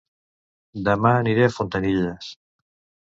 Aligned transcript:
Dema 0.87 1.11
aniré 1.19 1.45
a 1.49 1.53
Fontanilles 1.59 2.31